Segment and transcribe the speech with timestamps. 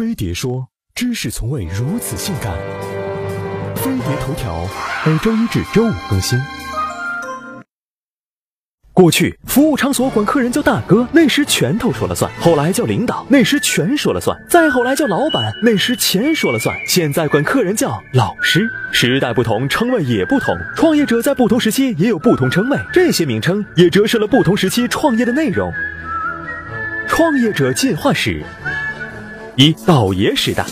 [0.00, 2.56] 飞碟说：“知识从未如此性感。”
[3.76, 4.66] 飞碟头条
[5.04, 6.40] 每周一至周五更新。
[8.94, 16.74] 过去，服务场所管客人叫大哥，那时拳头说了算；后来叫领导，那时权说了算；再后来叫老板，那时钱说了算。
[16.86, 18.70] 现在管客人叫老师。
[18.92, 20.56] 时代不同，称谓也不同。
[20.76, 25.70] 创业者在不同时期也有不同称谓，这些名称也折射了不同时期创业的内容。
[27.06, 28.42] 创业者进化史。
[29.60, 30.64] 一倒爷时代，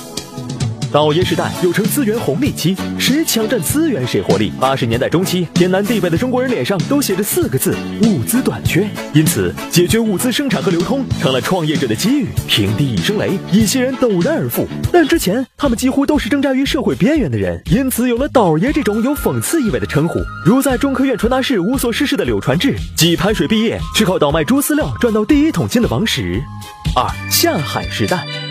[0.91, 4.51] 倒爷时代又称资源红利期，谁抢占资源谁获利。
[4.59, 8.89] 八十年代中期，天南地北的中国人脸上都写着四个字：物资短缺。
[9.13, 12.29] 因此，解决物资生产和流通成了创业者的机遇。
[12.47, 14.67] 平地一声雷，一些人陡然而富。
[14.91, 20.19] 但之前他们几乎都是挣扎于社会边缘的人，因此有了倒爷这种有讽刺意味的称呼。
[20.47, 26.43] 如在中科院传达室无所事事的柳传志，挤排水毕业，却靠倒卖猪饲料赚到第一桶金的王石。
[26.97, 28.48] 二下海时代。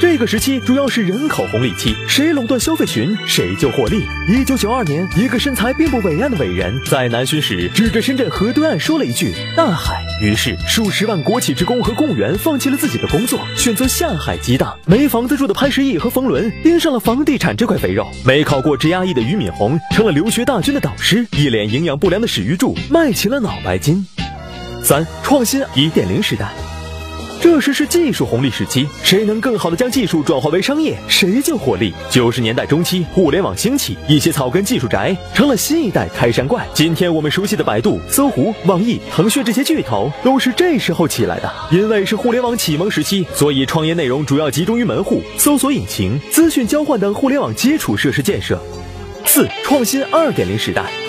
[0.00, 4.06] 这个时期主要是人口红利期，谁垄断消费群，谁就获利。
[4.28, 14.78] 一九九二年，一个身材并不伟岸的伟人，在南巡时指着深圳河对岸说了一句“大海”，于是数十万国企职工和公务员放弃了自己的工作，选择下海激荡。
[14.86, 24.06] 没房子住的潘石屹和冯仑盯上了房地产这块肥肉，没考过 GRE 的俞敏洪成了留学大军的导师，一脸营养不良的史玉柱卖起了脑白金。
[24.84, 26.67] 三创新一点零时代。
[27.40, 31.94] 这时是技术红利时期，谁能更好的将技术转化为商业，谁就获利。
[32.10, 36.66] 九十年代中期，互联网兴起，一些草根技术宅成了新一代开山怪。
[36.74, 41.52] 今天我们熟悉的百度、搜狐、网易、腾讯这些巨头，都是这时候起来的。
[41.70, 48.60] 因为是互联网启蒙时期，所以创业内容主要集中于门户、搜索引擎、资讯交换等互联网基础设施建设。
[49.24, 51.07] 四创新二点零时代。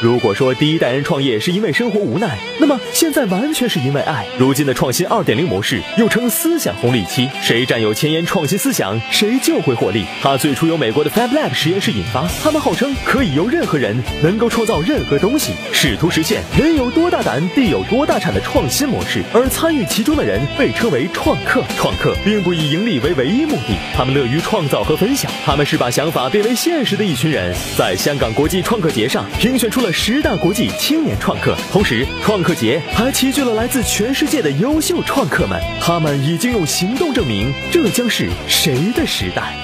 [0.00, 4.24] 如果说第一代人创业是因为生活无奈，那么现在完全是因为爱。
[4.38, 10.04] 如今的创新二点零模式又称思想红利期，谁占有前沿创新思想，谁就会获利。
[10.22, 19.24] 它最初由美国的 Fab Lab 实验室引发，他们号称可以由任何人能够创造任何东西，试图实现人有多大胆，地有多大产的创新模式。
[19.34, 21.64] 而参与其中的人被称为创客。
[21.76, 27.52] 创客并不以盈利为唯一目的，他们乐于创造和分享，他们是把想法变为现实的一群人。
[27.76, 29.87] 在香港国际创客节上评选出了。
[29.92, 39.54] 十大国际青年创客，同时创客节还齐聚了来自全世界的优秀创客们，他们已经用行动证明这将是谁的时代。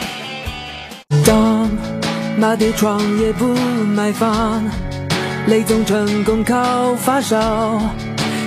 [1.25, 1.71] 当
[2.37, 3.55] 马爹创业不
[3.95, 4.65] 买房，
[5.47, 7.81] 雷总成功靠发烧，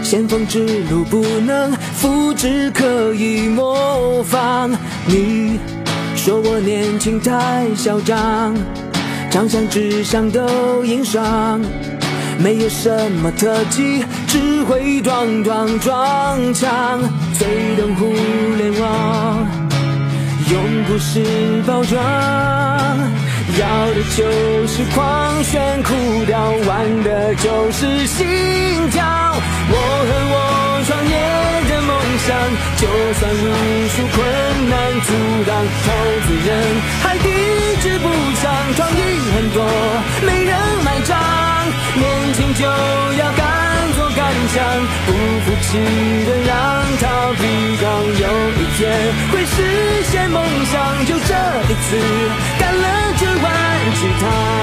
[0.03, 4.71] 先锋之路不能复制，可以模仿。
[5.05, 5.59] 你
[6.15, 8.55] 说我年轻太嚣张。
[9.37, 11.61] 长相志向都硬伤，
[12.39, 12.89] 没有什
[13.21, 16.99] 么特技，只会撞撞撞墙。
[17.37, 17.47] 最
[17.79, 18.11] 懂互
[18.57, 19.47] 联网，
[20.51, 21.21] 用故事
[21.67, 22.03] 包装，
[23.59, 24.25] 要的就
[24.65, 25.93] 是狂炫酷
[26.25, 28.25] 调，玩的就是心
[28.89, 29.05] 跳。
[29.69, 29.75] 我
[30.07, 31.13] 和我创业
[31.69, 31.95] 的梦
[32.25, 32.33] 想，
[32.81, 32.87] 就
[33.19, 33.45] 算无
[33.87, 34.17] 数困
[34.67, 34.73] 难
[35.05, 35.13] 阻
[35.45, 35.53] 挡，
[35.85, 35.85] 投
[36.25, 36.49] 资人
[37.03, 37.29] 还抵
[37.83, 38.07] 制不
[38.41, 38.43] 上
[38.75, 39.06] 创业。
[45.69, 45.77] 记
[46.25, 46.55] 得让
[46.97, 47.43] 逃避
[47.81, 48.89] 当，有一天
[49.31, 49.55] 会实
[50.03, 51.35] 现梦想，就这
[51.69, 51.87] 一次
[52.57, 53.45] 干了这碗
[53.95, 54.56] 鸡汤。